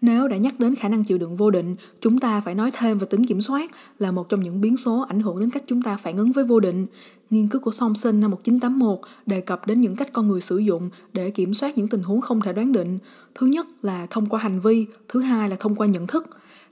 Nếu 0.00 0.28
đã 0.28 0.36
nhắc 0.36 0.60
đến 0.60 0.74
khả 0.74 0.88
năng 0.88 1.04
chịu 1.04 1.18
đựng 1.18 1.36
vô 1.36 1.50
định, 1.50 1.76
chúng 2.00 2.18
ta 2.18 2.40
phải 2.40 2.54
nói 2.54 2.70
thêm 2.74 2.98
về 2.98 3.06
tính 3.10 3.26
kiểm 3.26 3.40
soát 3.40 3.70
là 3.98 4.10
một 4.10 4.28
trong 4.28 4.40
những 4.40 4.60
biến 4.60 4.76
số 4.76 5.04
ảnh 5.08 5.20
hưởng 5.20 5.40
đến 5.40 5.50
cách 5.50 5.62
chúng 5.66 5.82
ta 5.82 5.96
phản 5.96 6.16
ứng 6.16 6.32
với 6.32 6.44
vô 6.44 6.60
định. 6.60 6.86
Nghiên 7.30 7.48
cứu 7.48 7.60
của 7.60 7.70
Thompson 7.78 8.20
năm 8.20 8.30
1981 8.30 8.98
đề 9.26 9.40
cập 9.40 9.66
đến 9.66 9.80
những 9.80 9.96
cách 9.96 10.12
con 10.12 10.28
người 10.28 10.40
sử 10.40 10.56
dụng 10.56 10.90
để 11.12 11.30
kiểm 11.30 11.54
soát 11.54 11.78
những 11.78 11.88
tình 11.88 12.02
huống 12.02 12.20
không 12.20 12.40
thể 12.40 12.52
đoán 12.52 12.72
định. 12.72 12.98
Thứ 13.34 13.46
nhất 13.46 13.66
là 13.82 14.06
thông 14.10 14.26
qua 14.26 14.40
hành 14.40 14.60
vi, 14.60 14.86
thứ 15.08 15.20
hai 15.20 15.48
là 15.48 15.56
thông 15.56 15.74
qua 15.74 15.86
nhận 15.86 16.06
thức. 16.06 16.28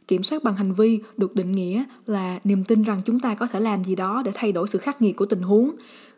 Kiểm 0.09 0.23
soát 0.23 0.43
bằng 0.43 0.57
hành 0.57 0.75
vi 0.75 1.01
được 1.17 1.35
định 1.35 1.53
nghĩa 1.53 1.85
là 2.07 2.39
niềm 2.45 2.65
tin 2.65 2.83
rằng 2.83 3.01
chúng 3.05 3.21
ta 3.21 3.35
có 3.35 3.47
thể 3.47 3.61
làm 3.61 3.85
gì 3.85 3.95
đó 3.95 4.23
để 4.25 4.31
thay 4.35 4.53
đổi 4.53 4.69
sự 4.69 4.79
khắc 4.79 5.03
nghiệt 5.03 5.17
của 5.17 5.27
tình 5.27 5.43
huống. 5.43 5.71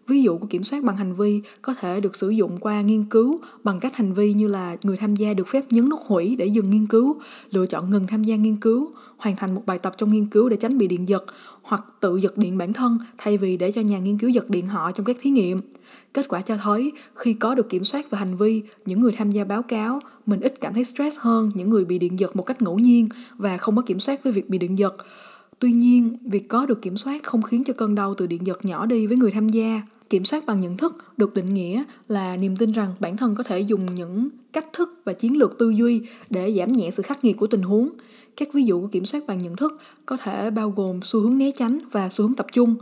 Ví 0.08 0.22
dụ 0.22 0.38
của 0.38 0.46
kiểm 0.46 0.62
soát 0.62 0.84
bằng 0.84 0.96
hành 0.96 1.14
vi 1.14 1.42
có 1.62 1.74
thể 1.74 2.00
được 2.00 2.16
sử 2.16 2.28
dụng 2.28 2.58
qua 2.60 2.80
nghiên 2.80 3.04
cứu 3.04 3.40
bằng 3.64 3.80
cách 3.80 3.96
hành 3.96 4.14
vi 4.14 4.32
như 4.32 4.48
là 4.48 4.76
người 4.82 4.96
tham 4.96 5.14
gia 5.14 5.34
được 5.34 5.48
phép 5.48 5.64
nhấn 5.70 5.88
nút 5.88 6.00
hủy 6.06 6.36
để 6.36 6.46
dừng 6.46 6.70
nghiên 6.70 6.86
cứu, 6.86 7.20
lựa 7.50 7.66
chọn 7.66 7.90
ngừng 7.90 8.06
tham 8.06 8.22
gia 8.22 8.36
nghiên 8.36 8.56
cứu, 8.56 8.92
hoàn 9.16 9.36
thành 9.36 9.54
một 9.54 9.62
bài 9.66 9.78
tập 9.78 9.94
trong 9.96 10.12
nghiên 10.12 10.26
cứu 10.26 10.48
để 10.48 10.56
tránh 10.56 10.78
bị 10.78 10.88
điện 10.88 11.08
giật 11.08 11.24
hoặc 11.62 11.84
tự 12.00 12.16
giật 12.16 12.38
điện 12.38 12.58
bản 12.58 12.72
thân 12.72 12.98
thay 13.18 13.38
vì 13.38 13.56
để 13.56 13.72
cho 13.72 13.80
nhà 13.80 13.98
nghiên 13.98 14.18
cứu 14.18 14.30
giật 14.30 14.50
điện 14.50 14.66
họ 14.66 14.92
trong 14.92 15.06
các 15.06 15.16
thí 15.20 15.30
nghiệm. 15.30 15.60
Kết 16.12 16.28
quả 16.28 16.40
cho 16.40 16.56
thấy 16.56 16.92
khi 17.14 17.34
có 17.34 17.54
được 17.54 17.68
kiểm 17.68 17.84
soát 17.84 18.10
về 18.10 18.18
hành 18.18 18.36
vi, 18.36 18.62
những 18.86 19.00
người 19.00 19.12
tham 19.12 19.30
gia 19.30 19.44
báo 19.44 19.62
cáo 19.62 20.00
mình 20.26 20.40
ít 20.40 20.60
cảm 20.60 20.74
thấy 20.74 20.84
stress 20.84 21.18
hơn 21.18 21.50
những 21.54 21.70
người 21.70 21.84
bị 21.84 21.98
điện 21.98 22.18
giật 22.18 22.36
một 22.36 22.42
cách 22.42 22.62
ngẫu 22.62 22.78
nhiên 22.78 23.08
và 23.36 23.56
không 23.56 23.76
có 23.76 23.82
kiểm 23.82 24.00
soát 24.00 24.24
với 24.24 24.32
việc 24.32 24.48
bị 24.48 24.58
điện 24.58 24.78
giật. 24.78 24.96
Tuy 25.60 25.72
nhiên, 25.72 26.16
việc 26.24 26.48
có 26.48 26.66
được 26.66 26.82
kiểm 26.82 26.96
soát 26.96 27.22
không 27.22 27.42
khiến 27.42 27.64
cho 27.64 27.72
cơn 27.72 27.94
đau 27.94 28.14
từ 28.14 28.26
điện 28.26 28.46
giật 28.46 28.64
nhỏ 28.64 28.86
đi 28.86 29.06
với 29.06 29.16
người 29.16 29.30
tham 29.30 29.48
gia. 29.48 29.82
Kiểm 30.10 30.24
soát 30.24 30.46
bằng 30.46 30.60
nhận 30.60 30.76
thức 30.76 30.96
được 31.16 31.34
định 31.34 31.54
nghĩa 31.54 31.84
là 32.08 32.36
niềm 32.36 32.56
tin 32.56 32.72
rằng 32.72 32.94
bản 33.00 33.16
thân 33.16 33.34
có 33.34 33.42
thể 33.42 33.60
dùng 33.60 33.94
những 33.94 34.28
cách 34.52 34.66
thức 34.72 35.00
và 35.04 35.12
chiến 35.12 35.38
lược 35.38 35.58
tư 35.58 35.70
duy 35.70 36.02
để 36.30 36.52
giảm 36.52 36.72
nhẹ 36.72 36.90
sự 36.96 37.02
khắc 37.02 37.24
nghiệt 37.24 37.36
của 37.36 37.46
tình 37.46 37.62
huống. 37.62 37.88
Các 38.36 38.48
ví 38.52 38.62
dụ 38.62 38.80
của 38.80 38.86
kiểm 38.86 39.04
soát 39.04 39.26
bằng 39.26 39.38
nhận 39.38 39.56
thức 39.56 39.80
có 40.06 40.16
thể 40.16 40.50
bao 40.50 40.70
gồm 40.70 41.00
xu 41.02 41.20
hướng 41.20 41.38
né 41.38 41.50
tránh 41.58 41.78
và 41.92 42.08
xu 42.08 42.24
hướng 42.24 42.34
tập 42.34 42.46
trung. 42.52 42.74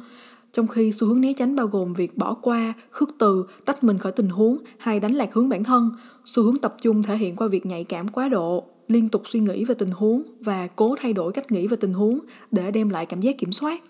Trong 0.52 0.66
khi 0.66 0.92
xu 0.92 1.06
hướng 1.06 1.20
né 1.20 1.32
tránh 1.32 1.56
bao 1.56 1.66
gồm 1.66 1.92
việc 1.92 2.16
bỏ 2.16 2.34
qua, 2.34 2.72
khước 2.90 3.08
từ, 3.18 3.44
tách 3.64 3.84
mình 3.84 3.98
khỏi 3.98 4.12
tình 4.12 4.28
huống 4.28 4.58
hay 4.78 5.00
đánh 5.00 5.14
lạc 5.14 5.34
hướng 5.34 5.48
bản 5.48 5.64
thân, 5.64 5.90
xu 6.24 6.42
hướng 6.42 6.58
tập 6.58 6.76
trung 6.82 7.02
thể 7.02 7.16
hiện 7.16 7.36
qua 7.36 7.48
việc 7.48 7.66
nhạy 7.66 7.84
cảm 7.84 8.08
quá 8.08 8.28
độ, 8.28 8.64
liên 8.88 9.08
tục 9.08 9.22
suy 9.24 9.40
nghĩ 9.40 9.64
về 9.64 9.74
tình 9.74 9.90
huống 9.90 10.22
và 10.40 10.68
cố 10.76 10.96
thay 11.00 11.12
đổi 11.12 11.32
cách 11.32 11.52
nghĩ 11.52 11.66
về 11.66 11.76
tình 11.80 11.92
huống 11.92 12.18
để 12.50 12.70
đem 12.70 12.88
lại 12.88 13.06
cảm 13.06 13.20
giác 13.20 13.38
kiểm 13.38 13.52
soát. 13.52 13.82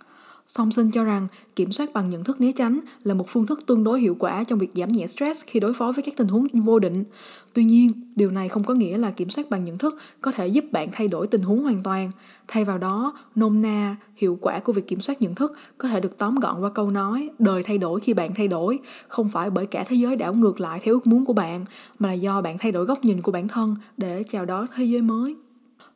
Song 0.46 0.70
Sinh 0.70 0.90
cho 0.90 1.04
rằng 1.04 1.26
kiểm 1.56 1.72
soát 1.72 1.92
bằng 1.92 2.10
nhận 2.10 2.24
thức 2.24 2.40
né 2.40 2.52
tránh 2.52 2.80
là 3.02 3.14
một 3.14 3.24
phương 3.28 3.46
thức 3.46 3.60
tương 3.66 3.84
đối 3.84 4.00
hiệu 4.00 4.16
quả 4.18 4.44
trong 4.44 4.58
việc 4.58 4.70
giảm 4.74 4.92
nhẹ 4.92 5.06
stress 5.06 5.44
khi 5.46 5.60
đối 5.60 5.74
phó 5.74 5.92
với 5.92 6.02
các 6.02 6.14
tình 6.16 6.28
huống 6.28 6.46
vô 6.52 6.78
định. 6.78 7.04
Tuy 7.52 7.64
nhiên, 7.64 7.92
điều 8.16 8.30
này 8.30 8.48
không 8.48 8.64
có 8.64 8.74
nghĩa 8.74 8.98
là 8.98 9.10
kiểm 9.10 9.30
soát 9.30 9.50
bằng 9.50 9.64
nhận 9.64 9.78
thức 9.78 9.98
có 10.20 10.32
thể 10.32 10.46
giúp 10.46 10.64
bạn 10.72 10.88
thay 10.92 11.08
đổi 11.08 11.26
tình 11.26 11.42
huống 11.42 11.62
hoàn 11.62 11.82
toàn. 11.82 12.10
Thay 12.48 12.64
vào 12.64 12.78
đó, 12.78 13.14
nôm 13.34 13.62
na, 13.62 13.96
hiệu 14.16 14.38
quả 14.40 14.58
của 14.58 14.72
việc 14.72 14.88
kiểm 14.88 15.00
soát 15.00 15.22
nhận 15.22 15.34
thức 15.34 15.52
có 15.78 15.88
thể 15.88 16.00
được 16.00 16.18
tóm 16.18 16.34
gọn 16.34 16.60
qua 16.60 16.70
câu 16.70 16.90
nói 16.90 17.30
đời 17.38 17.62
thay 17.62 17.78
đổi 17.78 18.00
khi 18.00 18.14
bạn 18.14 18.34
thay 18.34 18.48
đổi, 18.48 18.78
không 19.08 19.28
phải 19.28 19.50
bởi 19.50 19.66
cả 19.66 19.84
thế 19.88 19.96
giới 19.96 20.16
đảo 20.16 20.34
ngược 20.34 20.60
lại 20.60 20.80
theo 20.82 20.94
ước 20.94 21.06
muốn 21.06 21.24
của 21.24 21.32
bạn, 21.32 21.64
mà 21.98 22.08
là 22.08 22.14
do 22.14 22.42
bạn 22.42 22.58
thay 22.58 22.72
đổi 22.72 22.84
góc 22.84 23.04
nhìn 23.04 23.22
của 23.22 23.32
bản 23.32 23.48
thân 23.48 23.76
để 23.96 24.24
chào 24.30 24.44
đón 24.44 24.66
thế 24.76 24.84
giới 24.84 25.02
mới. 25.02 25.36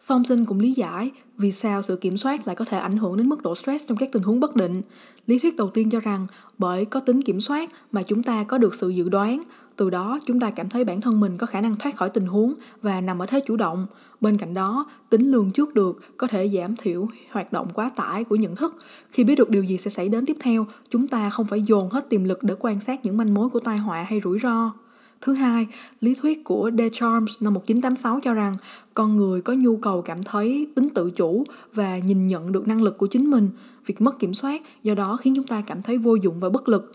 Thompson 0.06 0.44
cũng 0.44 0.61
lý 0.61 0.73
giải 0.73 1.11
vì 1.38 1.52
sao 1.52 1.82
sự 1.82 1.97
kiểm 1.97 2.17
soát 2.17 2.47
lại 2.47 2.56
có 2.56 2.64
thể 2.64 2.79
ảnh 2.79 2.97
hưởng 2.97 3.17
đến 3.17 3.29
mức 3.29 3.43
độ 3.43 3.55
stress 3.55 3.87
trong 3.88 3.99
các 3.99 4.08
tình 4.12 4.23
huống 4.23 4.41
bất 4.41 4.56
định. 4.56 4.82
Lý 5.26 5.38
thuyết 5.38 5.56
đầu 5.56 5.70
tiên 5.70 5.91
cho 5.91 6.00
rằng 6.00 6.26
bởi 6.58 6.85
có 6.85 7.00
tính 7.00 7.23
kiểm 7.23 7.41
soát 7.41 7.70
mà 7.93 8.02
chúng 8.02 8.23
ta 8.23 8.44
có 8.44 8.58
được 8.58 8.75
sự 8.75 8.88
dự 8.88 9.08
đoán, 9.08 9.43
từ 9.76 9.91
đó 9.91 10.19
chúng 10.26 10.41
ta 10.41 10.50
cảm 10.50 10.69
thấy 10.69 10.85
bản 10.85 11.00
thân 11.00 11.20
mình 11.20 11.37
có 11.37 11.47
khả 11.47 11.61
năng 11.61 11.75
thoát 11.75 11.97
khỏi 11.97 12.11
tình 12.11 12.26
huống 12.26 12.55
và 12.82 13.00
nằm 13.00 13.23
ở 13.23 13.26
thế 13.26 13.41
chủ 13.47 13.56
động. 13.56 13.87
Bên 14.20 14.37
cạnh 14.37 14.55
đó, 14.55 14.87
tính 15.11 15.30
lường 15.30 15.50
trước 15.50 15.75
được 15.75 16.00
có 16.16 16.26
thể 16.26 16.49
giảm 16.49 16.76
thiểu 16.76 17.09
hoạt 17.30 17.52
động 17.52 17.69
quá 17.75 17.90
tải 17.97 18.25
của 18.25 18.37
nhận 18.37 18.57
thức. 18.57 18.76
Khi 19.11 19.25
biết 19.25 19.35
được 19.35 19.50
điều 19.50 19.64
gì 19.64 19.78
sẽ 19.78 19.90
xảy 19.90 20.09
đến 20.09 20.26
tiếp 20.26 20.37
theo, 20.40 20.66
chúng 20.90 21.07
ta 21.07 21.30
không 21.30 21.47
phải 21.47 21.62
dồn 21.62 21.90
hết 21.90 22.09
tiềm 22.09 22.25
lực 22.25 22.42
để 22.42 22.54
quan 22.59 22.80
sát 22.80 23.04
những 23.04 23.16
manh 23.16 23.35
mối 23.35 23.49
của 23.49 23.61
tai 23.61 23.78
họa 23.78 24.02
hay 24.02 24.21
rủi 24.25 24.38
ro. 24.38 24.73
Thứ 25.21 25.33
hai, 25.33 25.67
lý 26.00 26.15
thuyết 26.15 26.45
của 26.45 26.71
Deschamps 26.79 27.33
năm 27.41 27.55
1986 27.55 28.21
cho 28.23 28.35
rằng 28.35 28.57
con 28.95 29.17
người 29.17 29.41
có 29.41 29.53
nhu 29.53 29.77
cầu 29.77 30.03
cảm 30.03 30.23
thấy 30.23 30.67
tính 30.75 30.89
tự 30.95 31.11
chủ 31.11 31.45
và 31.75 31.99
nhìn 31.99 32.27
nhận 32.27 32.53
được 32.53 32.69
năng 32.69 32.83
lực 32.83 32.99
của 32.99 33.07
chính 33.07 33.31
mình. 33.31 33.49
Việc 33.87 34.00
mất 34.00 34.19
kiểm 34.19 34.35
soát 34.35 34.62
do 34.83 34.95
đó 34.95 35.17
khiến 35.17 35.33
chúng 35.37 35.47
ta 35.47 35.61
cảm 35.61 35.83
thấy 35.83 35.99
vô 35.99 36.15
dụng 36.15 36.41
và 36.41 36.49
bất 36.49 36.69
lực. 36.69 36.93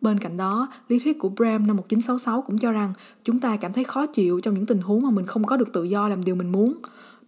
Bên 0.00 0.18
cạnh 0.18 0.36
đó, 0.36 0.68
lý 0.88 0.98
thuyết 0.98 1.18
của 1.18 1.28
Bram 1.28 1.66
năm 1.66 1.76
1966 1.76 2.42
cũng 2.42 2.58
cho 2.58 2.72
rằng 2.72 2.92
chúng 3.24 3.40
ta 3.40 3.56
cảm 3.56 3.72
thấy 3.72 3.84
khó 3.84 4.06
chịu 4.06 4.40
trong 4.40 4.54
những 4.54 4.66
tình 4.66 4.80
huống 4.80 5.02
mà 5.02 5.10
mình 5.10 5.26
không 5.26 5.44
có 5.44 5.56
được 5.56 5.72
tự 5.72 5.82
do 5.82 6.08
làm 6.08 6.24
điều 6.24 6.34
mình 6.34 6.52
muốn. 6.52 6.74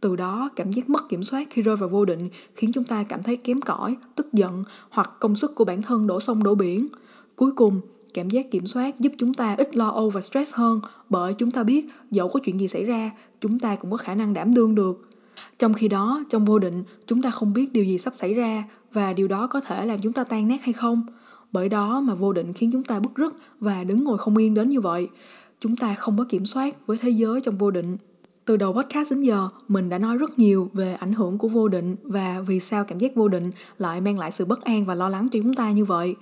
Từ 0.00 0.16
đó, 0.16 0.50
cảm 0.56 0.70
giác 0.70 0.88
mất 0.88 1.08
kiểm 1.08 1.24
soát 1.24 1.48
khi 1.50 1.62
rơi 1.62 1.76
vào 1.76 1.88
vô 1.88 2.04
định 2.04 2.28
khiến 2.54 2.70
chúng 2.74 2.84
ta 2.84 3.02
cảm 3.02 3.22
thấy 3.22 3.36
kém 3.36 3.60
cỏi, 3.60 3.96
tức 4.14 4.32
giận 4.32 4.64
hoặc 4.90 5.10
công 5.20 5.36
sức 5.36 5.54
của 5.54 5.64
bản 5.64 5.82
thân 5.82 6.06
đổ 6.06 6.20
sông 6.20 6.42
đổ 6.42 6.54
biển. 6.54 6.88
Cuối 7.36 7.52
cùng, 7.52 7.80
Cảm 8.14 8.30
giác 8.30 8.50
kiểm 8.50 8.66
soát 8.66 9.00
giúp 9.00 9.12
chúng 9.18 9.34
ta 9.34 9.54
ít 9.58 9.76
lo 9.76 9.88
âu 9.88 10.10
và 10.10 10.20
stress 10.20 10.54
hơn 10.54 10.80
bởi 11.08 11.34
chúng 11.34 11.50
ta 11.50 11.62
biết 11.62 11.86
dẫu 12.10 12.28
có 12.28 12.40
chuyện 12.44 12.60
gì 12.60 12.68
xảy 12.68 12.84
ra, 12.84 13.10
chúng 13.40 13.58
ta 13.58 13.76
cũng 13.76 13.90
có 13.90 13.96
khả 13.96 14.14
năng 14.14 14.34
đảm 14.34 14.54
đương 14.54 14.74
được. 14.74 15.08
Trong 15.58 15.74
khi 15.74 15.88
đó, 15.88 16.24
trong 16.30 16.44
vô 16.44 16.58
định, 16.58 16.84
chúng 17.06 17.22
ta 17.22 17.30
không 17.30 17.52
biết 17.52 17.72
điều 17.72 17.84
gì 17.84 17.98
sắp 17.98 18.12
xảy 18.16 18.34
ra 18.34 18.64
và 18.92 19.12
điều 19.12 19.28
đó 19.28 19.46
có 19.46 19.60
thể 19.60 19.86
làm 19.86 20.00
chúng 20.00 20.12
ta 20.12 20.24
tan 20.24 20.48
nát 20.48 20.62
hay 20.62 20.72
không. 20.72 21.06
Bởi 21.52 21.68
đó 21.68 22.00
mà 22.00 22.14
vô 22.14 22.32
định 22.32 22.52
khiến 22.52 22.70
chúng 22.72 22.82
ta 22.82 23.00
bức 23.00 23.14
rứt 23.14 23.34
và 23.60 23.84
đứng 23.84 24.04
ngồi 24.04 24.18
không 24.18 24.36
yên 24.36 24.54
đến 24.54 24.70
như 24.70 24.80
vậy. 24.80 25.08
Chúng 25.60 25.76
ta 25.76 25.94
không 25.94 26.18
có 26.18 26.24
kiểm 26.28 26.46
soát 26.46 26.86
với 26.86 26.98
thế 26.98 27.10
giới 27.10 27.40
trong 27.40 27.58
vô 27.58 27.70
định. 27.70 27.96
Từ 28.44 28.56
đầu 28.56 28.72
podcast 28.72 29.10
đến 29.10 29.22
giờ, 29.22 29.48
mình 29.68 29.88
đã 29.88 29.98
nói 29.98 30.16
rất 30.16 30.38
nhiều 30.38 30.70
về 30.72 30.94
ảnh 30.94 31.12
hưởng 31.12 31.38
của 31.38 31.48
vô 31.48 31.68
định 31.68 31.96
và 32.02 32.40
vì 32.46 32.60
sao 32.60 32.84
cảm 32.84 32.98
giác 32.98 33.14
vô 33.14 33.28
định 33.28 33.50
lại 33.78 34.00
mang 34.00 34.18
lại 34.18 34.32
sự 34.32 34.44
bất 34.44 34.64
an 34.64 34.84
và 34.84 34.94
lo 34.94 35.08
lắng 35.08 35.26
cho 35.32 35.38
chúng 35.42 35.54
ta 35.54 35.70
như 35.70 35.84
vậy. 35.84 36.16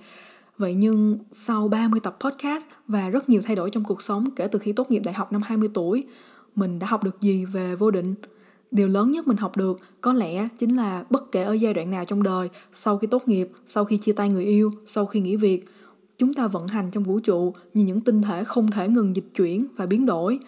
Vậy 0.57 0.73
nhưng 0.73 1.17
sau 1.31 1.67
30 1.67 1.99
tập 1.99 2.17
podcast 2.19 2.63
và 2.87 3.09
rất 3.09 3.29
nhiều 3.29 3.41
thay 3.43 3.55
đổi 3.55 3.69
trong 3.69 3.83
cuộc 3.83 4.01
sống 4.01 4.29
kể 4.35 4.47
từ 4.47 4.59
khi 4.59 4.73
tốt 4.73 4.91
nghiệp 4.91 5.01
đại 5.05 5.13
học 5.13 5.31
năm 5.31 5.41
20 5.41 5.69
tuổi, 5.73 6.03
mình 6.55 6.79
đã 6.79 6.87
học 6.87 7.03
được 7.03 7.21
gì 7.21 7.45
về 7.45 7.75
vô 7.75 7.91
định? 7.91 8.15
Điều 8.71 8.87
lớn 8.87 9.11
nhất 9.11 9.27
mình 9.27 9.37
học 9.37 9.57
được 9.57 9.79
có 10.01 10.13
lẽ 10.13 10.47
chính 10.59 10.75
là 10.75 11.03
bất 11.09 11.31
kể 11.31 11.43
ở 11.43 11.53
giai 11.53 11.73
đoạn 11.73 11.91
nào 11.91 12.05
trong 12.05 12.23
đời, 12.23 12.49
sau 12.73 12.97
khi 12.97 13.07
tốt 13.07 13.27
nghiệp, 13.27 13.51
sau 13.67 13.85
khi 13.85 13.97
chia 13.97 14.13
tay 14.13 14.29
người 14.29 14.45
yêu, 14.45 14.71
sau 14.85 15.05
khi 15.05 15.19
nghỉ 15.19 15.35
việc, 15.35 15.65
Chúng 16.17 16.33
ta 16.33 16.47
vận 16.47 16.67
hành 16.67 16.91
trong 16.91 17.03
vũ 17.03 17.19
trụ 17.19 17.53
như 17.73 17.85
những 17.85 18.01
tinh 18.01 18.21
thể 18.21 18.43
không 18.43 18.71
thể 18.71 18.87
ngừng 18.87 19.15
dịch 19.15 19.27
chuyển 19.35 19.65
và 19.75 19.85
biến 19.85 20.05
đổi. 20.05 20.39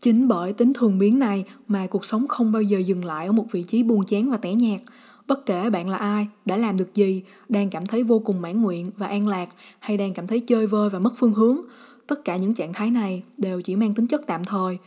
Chính 0.00 0.28
bởi 0.28 0.52
tính 0.52 0.72
thường 0.72 0.98
biến 0.98 1.18
này 1.18 1.44
mà 1.68 1.86
cuộc 1.86 2.04
sống 2.04 2.28
không 2.28 2.52
bao 2.52 2.62
giờ 2.62 2.78
dừng 2.78 3.04
lại 3.04 3.26
ở 3.26 3.32
một 3.32 3.46
vị 3.50 3.62
trí 3.62 3.82
buồn 3.82 4.04
chán 4.04 4.30
và 4.30 4.36
tẻ 4.36 4.54
nhạt. 4.54 4.80
Bất 5.26 5.46
kể 5.46 5.70
bạn 5.70 5.88
là 5.88 5.96
ai, 5.96 6.28
đã 6.44 6.56
làm 6.56 6.76
được 6.76 6.94
gì, 6.94 7.22
đang 7.48 7.70
cảm 7.70 7.86
thấy 7.86 8.02
vô 8.02 8.18
cùng 8.18 8.40
mãn 8.40 8.62
nguyện 8.62 8.90
và 8.96 9.06
an 9.06 9.28
lạc 9.28 9.48
hay 9.78 9.96
đang 9.96 10.14
cảm 10.14 10.26
thấy 10.26 10.40
chơi 10.40 10.66
vơi 10.66 10.90
và 10.90 10.98
mất 10.98 11.14
phương 11.18 11.32
hướng, 11.32 11.58
tất 12.06 12.24
cả 12.24 12.36
những 12.36 12.54
trạng 12.54 12.72
thái 12.72 12.90
này 12.90 13.22
đều 13.38 13.62
chỉ 13.62 13.76
mang 13.76 13.94
tính 13.94 14.06
chất 14.06 14.22
tạm 14.26 14.44
thời. 14.44 14.78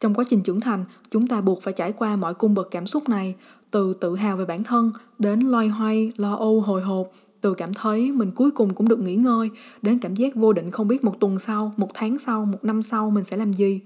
Trong 0.00 0.14
quá 0.14 0.24
trình 0.30 0.42
trưởng 0.42 0.60
thành, 0.60 0.84
chúng 1.10 1.26
ta 1.26 1.40
buộc 1.40 1.62
phải 1.62 1.72
trải 1.72 1.92
qua 1.92 2.16
mọi 2.16 2.34
cung 2.34 2.54
bậc 2.54 2.68
cảm 2.70 2.86
xúc 2.86 3.08
này, 3.08 3.34
từ 3.70 3.94
tự 3.94 4.16
hào 4.16 4.36
về 4.36 4.44
bản 4.46 4.64
thân 4.64 4.90
đến 5.18 5.40
loay 5.40 5.68
hoay, 5.68 6.12
lo 6.16 6.34
âu 6.34 6.60
hồi 6.60 6.82
hộp, 6.82 7.10
từ 7.40 7.54
cảm 7.54 7.74
thấy 7.74 8.12
mình 8.12 8.30
cuối 8.30 8.50
cùng 8.50 8.74
cũng 8.74 8.88
được 8.88 8.98
nghỉ 8.98 9.14
ngơi 9.14 9.50
đến 9.82 9.98
cảm 9.98 10.14
giác 10.14 10.34
vô 10.34 10.52
định 10.52 10.70
không 10.70 10.88
biết 10.88 11.04
một 11.04 11.20
tuần 11.20 11.38
sau, 11.38 11.72
một 11.76 11.88
tháng 11.94 12.18
sau, 12.18 12.44
một 12.44 12.64
năm 12.64 12.82
sau 12.82 13.10
mình 13.10 13.24
sẽ 13.24 13.36
làm 13.36 13.52
gì. 13.52 13.80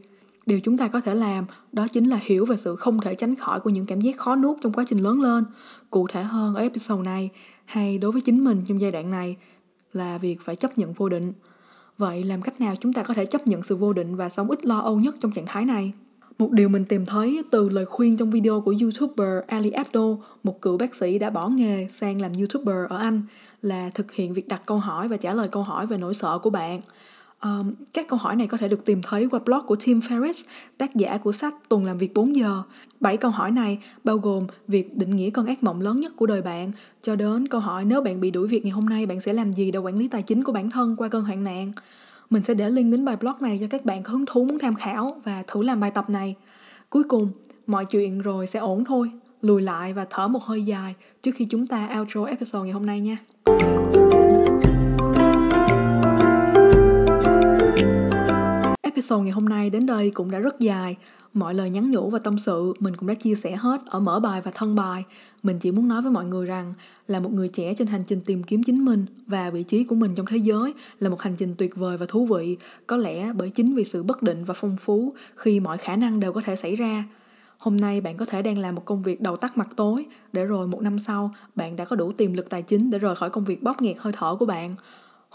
Điều 0.49 0.61
chúng 0.61 0.79
ta 0.79 0.89
có 0.89 1.01
thể 1.01 1.15
làm 1.15 1.45
đó 1.73 1.87
chính 1.93 2.05
là 2.05 2.19
hiểu 2.23 2.47
về 2.47 2.57
sự 2.57 2.77
không 2.77 3.01
thể 3.01 3.15
tránh 3.15 3.37
khỏi 3.37 3.61
của 3.61 3.71
những 3.71 3.87
cảm 3.87 4.01
giác 4.01 4.17
khó 4.17 4.37
nuốt 4.37 4.57
trong 4.61 4.73
quá 4.73 4.85
trình 4.89 4.99
lớn 4.99 5.21
lên. 5.21 5.45
Cụ 5.91 6.07
thể 6.13 6.23
hơn 6.23 6.55
ở 6.55 6.63
episode 6.63 7.03
này 7.03 7.31
hay 7.65 7.99
đối 7.99 8.13
với 8.13 8.21
chính 8.21 8.45
mình 8.45 8.63
trong 8.65 8.81
giai 8.81 8.93
đoạn 8.93 9.11
này 9.11 9.37
là 9.93 10.19
việc 10.19 10.41
phải 10.45 10.57
chấp 10.57 10.79
nhận 10.79 10.93
vô 10.93 11.09
định. 11.09 11.33
Vậy 11.99 12.25
làm 12.25 12.43
cách 12.43 12.61
nào 12.61 12.75
chúng 12.81 12.93
ta 12.93 13.03
có 13.03 13.15
thể 13.15 13.27
chấp 13.27 13.47
nhận 13.47 13.63
sự 13.63 13.77
vô 13.77 13.93
định 13.93 14.17
và 14.17 14.29
sống 14.29 14.51
ít 14.51 14.65
lo 14.65 14.79
âu 14.79 15.01
nhất 15.01 15.17
trong 15.21 15.33
trạng 15.33 15.47
thái 15.47 15.65
này? 15.65 15.93
Một 16.39 16.51
điều 16.53 16.69
mình 16.69 16.85
tìm 16.85 17.07
thấy 17.07 17.43
từ 17.51 17.69
lời 17.69 17.85
khuyên 17.85 18.17
trong 18.17 18.31
video 18.31 18.61
của 18.61 18.75
YouTuber 18.81 19.43
Ali 19.47 19.71
Abdo, 19.71 20.17
một 20.43 20.61
cựu 20.61 20.79
bác 20.79 20.95
sĩ 20.95 21.19
đã 21.19 21.31
bỏ 21.31 21.49
nghề 21.49 21.89
sang 21.93 22.21
làm 22.21 22.33
YouTuber 22.39 22.77
ở 22.89 22.99
Anh, 22.99 23.23
là 23.63 23.91
thực 23.95 24.13
hiện 24.13 24.35
việc 24.35 24.49
đặt 24.49 24.61
câu 24.67 24.79
hỏi 24.79 25.09
và 25.09 25.17
trả 25.17 25.35
lời 25.35 25.49
câu 25.49 25.63
hỏi 25.63 25.87
về 25.87 25.99
nỗi 25.99 26.15
sợ 26.15 26.39
của 26.39 26.51
bạn. 26.51 26.81
Um, 27.43 27.75
các 27.95 28.09
câu 28.09 28.19
hỏi 28.19 28.37
này 28.37 28.47
có 28.47 28.57
thể 28.57 28.69
được 28.69 28.85
tìm 28.85 29.01
thấy 29.03 29.29
qua 29.31 29.41
blog 29.45 29.67
của 29.67 29.77
Tim 29.85 29.99
Ferriss, 29.99 30.45
tác 30.79 30.95
giả 30.95 31.19
của 31.19 31.33
sách 31.33 31.55
Tuần 31.69 31.85
làm 31.85 31.99
việc 31.99 32.15
4 32.15 32.37
giờ. 32.37 32.63
Bảy 33.01 33.17
câu 33.17 33.31
hỏi 33.31 33.51
này 33.51 33.79
bao 34.05 34.17
gồm 34.17 34.47
việc 34.69 34.97
định 34.97 35.17
nghĩa 35.17 35.31
cơn 35.31 35.47
ác 35.47 35.63
mộng 35.63 35.81
lớn 35.81 36.01
nhất 36.01 36.13
của 36.17 36.27
đời 36.27 36.43
bạn, 36.43 36.73
cho 37.03 37.17
đến 37.17 37.49
câu 37.49 37.61
hỏi 37.61 37.85
nếu 37.85 38.03
bạn 38.03 38.21
bị 38.21 38.31
đuổi 38.31 38.49
việc 38.49 38.65
ngày 38.65 38.71
hôm 38.71 38.87
nay 38.87 39.07
bạn 39.07 39.21
sẽ 39.21 39.33
làm 39.33 39.53
gì 39.53 39.71
để 39.71 39.79
quản 39.79 39.99
lý 39.99 40.09
tài 40.09 40.23
chính 40.23 40.45
của 40.45 40.53
bản 40.53 40.71
thân 40.71 40.97
qua 40.97 41.09
cơn 41.09 41.25
hoạn 41.25 41.45
nạn. 41.45 41.73
Mình 42.31 42.43
sẽ 42.43 42.55
để 42.55 42.71
link 42.71 42.93
đến 42.93 43.05
bài 43.05 43.17
blog 43.17 43.35
này 43.41 43.59
cho 43.61 43.67
các 43.71 43.85
bạn 43.85 44.03
có 44.03 44.13
hứng 44.13 44.27
thú 44.27 44.45
muốn 44.45 44.59
tham 44.59 44.75
khảo 44.75 45.21
và 45.25 45.43
thử 45.47 45.63
làm 45.63 45.81
bài 45.81 45.91
tập 45.91 46.11
này. 46.11 46.35
Cuối 46.91 47.03
cùng, 47.09 47.31
mọi 47.67 47.85
chuyện 47.85 48.23
rồi 48.23 48.47
sẽ 48.47 48.59
ổn 48.59 48.85
thôi. 48.85 49.11
Lùi 49.41 49.63
lại 49.63 49.93
và 49.93 50.07
thở 50.11 50.29
một 50.29 50.43
hơi 50.43 50.63
dài 50.63 50.95
trước 51.23 51.33
khi 51.35 51.47
chúng 51.51 51.67
ta 51.67 51.89
outro 51.99 52.25
episode 52.25 52.65
ngày 52.65 52.73
hôm 52.73 52.87
nay 52.87 53.01
nha. 53.01 53.17
Episode 58.99 59.23
ngày 59.23 59.33
hôm 59.33 59.45
nay 59.45 59.71
đến 59.71 59.87
đây 59.87 60.11
cũng 60.11 60.31
đã 60.31 60.39
rất 60.39 60.61
dài. 60.61 60.97
Mọi 61.35 61.55
lời 61.55 61.71
nhắn 61.71 61.91
nhủ 61.91 62.11
và 62.11 62.19
tâm 62.19 62.39
sự 62.39 62.73
mình 62.79 62.97
cũng 62.97 63.09
đã 63.09 63.15
chia 63.15 63.35
sẻ 63.35 63.57
hết 63.57 63.81
ở 63.87 64.01
mở 64.01 64.21
bài 64.21 64.41
và 64.41 64.51
thân 64.55 64.75
bài. 64.75 65.05
Mình 65.43 65.59
chỉ 65.59 65.73
muốn 65.73 65.89
nói 65.89 66.03
với 66.03 66.13
mọi 66.13 66.25
người 66.25 66.47
rằng 66.47 66.75
là 67.09 67.21
một 67.21 67.33
người 67.33 67.49
trẻ 67.49 67.75
trên 67.75 67.87
hành 67.87 68.03
trình 68.09 68.21
tìm 68.21 68.43
kiếm 68.43 68.63
chính 68.63 68.85
mình 68.85 69.07
và 69.27 69.51
vị 69.51 69.63
trí 69.63 69.85
của 69.85 69.95
mình 69.95 70.11
trong 70.15 70.27
thế 70.27 70.37
giới 70.37 70.75
là 70.99 71.09
một 71.09 71.21
hành 71.21 71.35
trình 71.39 71.55
tuyệt 71.59 71.77
vời 71.77 71.97
và 71.97 72.07
thú 72.09 72.27
vị, 72.27 72.57
có 72.87 72.97
lẽ 72.97 73.33
bởi 73.33 73.51
chính 73.51 73.75
vì 73.75 73.85
sự 73.85 74.03
bất 74.03 74.23
định 74.23 74.45
và 74.45 74.55
phong 74.55 74.77
phú 74.77 75.15
khi 75.37 75.61
mọi 75.61 75.79
khả 75.79 75.97
năng 75.97 76.21
đều 76.21 76.33
có 76.33 76.41
thể 76.45 76.57
xảy 76.57 76.75
ra. 76.75 77.05
Hôm 77.59 77.77
nay 77.77 78.01
bạn 78.01 78.17
có 78.17 78.25
thể 78.25 78.43
đang 78.43 78.59
làm 78.59 78.75
một 78.75 78.85
công 78.85 79.03
việc 79.03 79.21
đầu 79.21 79.37
tắt 79.37 79.59
mặt 79.59 79.69
tối, 79.77 80.07
để 80.33 80.45
rồi 80.45 80.69
một 80.69 80.83
năm 80.83 80.99
sau 80.99 81.35
bạn 81.55 81.77
đã 81.77 81.85
có 81.85 81.97
đủ 81.97 82.13
tiềm 82.13 82.33
lực 82.33 82.51
tài 82.51 82.63
chính 82.63 82.91
để 82.91 82.99
rời 82.99 83.17
khỏi 83.17 83.31
công 83.31 83.45
việc 83.45 83.63
bóp 83.63 83.83
nghẹt 83.83 83.97
hơi 83.99 84.13
thở 84.17 84.35
của 84.35 84.47
bạn. 84.47 84.75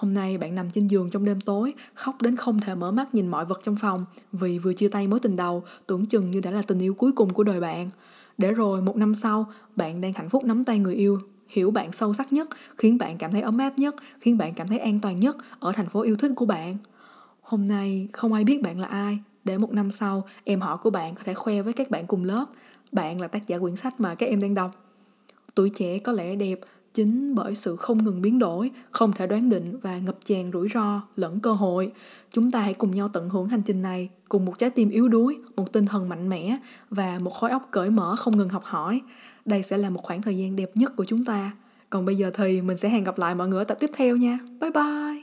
Hôm 0.04 0.14
nay 0.14 0.38
bạn 0.38 0.56
nằm 0.56 0.70
trên 0.70 0.88
giường 0.88 1.10
trong 1.10 1.26
đêm 1.26 1.42
tối, 1.42 1.74
khóc 1.94 2.22
đến 2.22 2.36
không 2.36 2.60
thể 2.60 2.76
mở 2.76 2.92
mắt 2.92 3.16
nhìn 3.16 3.28
mọi 3.28 3.46
vật 3.46 3.60
trong 3.64 3.76
phòng 3.76 4.06
vì 4.32 4.60
vừa 4.60 4.74
chia 4.74 4.88
tay 4.88 5.08
mối 5.08 5.20
tình 5.20 5.36
đầu, 5.36 5.64
tưởng 5.88 6.06
chừng 6.06 6.32
như 6.32 6.40
đã 6.40 6.52
là 6.52 6.62
tình 6.62 6.80
yêu 6.80 6.94
cuối 6.94 7.12
cùng 7.12 7.34
của 7.34 7.44
đời 7.44 7.60
bạn. 7.60 7.90
Để 8.38 8.52
rồi 8.52 8.82
một 8.82 8.96
năm 8.96 9.16
sau, 9.16 9.46
bạn 9.76 10.02
đang 10.02 10.14
hạnh 10.14 10.30
phúc 10.30 10.44
nắm 10.44 10.64
tay 10.64 10.80
người 10.80 10.96
yêu, 10.96 11.20
hiểu 11.48 11.72
bạn 11.72 11.92
sâu 11.92 12.14
sắc 12.14 12.34
nhất, 12.34 12.50
khiến 12.78 12.98
bạn 12.98 13.18
cảm 13.18 13.32
thấy 13.32 13.42
ấm 13.42 13.58
áp 13.58 13.74
nhất, 13.78 13.96
khiến 14.20 14.38
bạn 14.38 14.54
cảm 14.54 14.68
thấy 14.68 14.80
an 14.80 15.00
toàn 15.00 15.20
nhất 15.20 15.38
ở 15.60 15.72
thành 15.72 15.90
phố 15.90 16.02
yêu 16.02 16.16
thích 16.16 16.32
của 16.36 16.46
bạn. 16.46 16.78
Hôm 17.42 17.68
nay 17.68 18.08
không 18.14 18.34
ai 18.34 18.44
biết 18.44 18.62
bạn 18.62 18.80
là 18.80 18.88
ai, 18.88 19.20
để 19.44 19.58
một 19.58 19.72
năm 19.72 19.92
sau 19.92 20.26
em 20.44 20.62
họ 20.62 20.78
của 20.78 20.90
bạn 20.90 21.16
có 21.16 21.22
thể 21.26 21.34
khoe 21.34 21.62
với 21.62 21.74
các 21.74 21.92
bạn 21.92 22.08
cùng 22.08 22.24
lớp 22.24 22.46
bạn 22.92 23.22
là 23.22 23.28
tác 23.28 23.48
giả 23.48 23.60
quyển 23.60 23.76
sách 23.76 24.00
mà 24.00 24.16
các 24.16 24.30
em 24.30 24.42
đang 24.42 24.54
đọc. 24.54 24.72
Tuổi 25.56 25.70
trẻ 25.70 26.00
có 26.00 26.12
lẽ 26.12 26.36
đẹp 26.36 26.60
chính 26.94 27.36
bởi 27.36 27.56
sự 27.56 27.76
không 27.76 28.04
ngừng 28.04 28.22
biến 28.22 28.40
đổi, 28.40 28.72
không 28.92 29.12
thể 29.12 29.28
đoán 29.28 29.50
định 29.50 29.80
và 29.82 29.98
ngập 29.98 30.18
tràn 30.26 30.52
rủi 30.54 30.68
ro 30.74 31.02
lẫn 31.16 31.40
cơ 31.40 31.54
hội. 31.54 31.92
Chúng 32.32 32.52
ta 32.52 32.60
hãy 32.60 32.74
cùng 32.74 32.96
nhau 32.96 33.10
tận 33.14 33.30
hưởng 33.30 33.48
hành 33.48 33.62
trình 33.62 33.82
này, 33.82 34.10
cùng 34.30 34.46
một 34.46 34.60
trái 34.60 34.70
tim 34.70 34.90
yếu 34.90 35.08
đuối, 35.08 35.38
một 35.56 35.74
tinh 35.74 35.86
thần 35.86 36.10
mạnh 36.10 36.30
mẽ 36.30 36.58
và 36.90 37.20
một 37.20 37.34
khối 37.34 37.50
óc 37.50 37.68
cởi 37.72 37.90
mở 37.90 38.16
không 38.16 38.38
ngừng 38.38 38.50
học 38.50 38.64
hỏi. 38.64 39.02
Đây 39.46 39.64
sẽ 39.64 39.78
là 39.78 39.90
một 39.90 40.04
khoảng 40.04 40.22
thời 40.22 40.38
gian 40.38 40.56
đẹp 40.56 40.72
nhất 40.76 40.96
của 40.96 41.06
chúng 41.06 41.26
ta. 41.26 41.52
Còn 41.90 42.06
bây 42.06 42.16
giờ 42.16 42.32
thì 42.34 42.62
mình 42.62 42.78
sẽ 42.78 42.90
hẹn 42.90 43.04
gặp 43.04 43.18
lại 43.18 43.36
mọi 43.36 43.48
người 43.48 43.60
ở 43.60 43.64
tập 43.64 43.78
tiếp 43.80 43.92
theo 43.94 44.18
nha. 44.18 44.40
Bye 44.62 44.72
bye! 44.72 45.23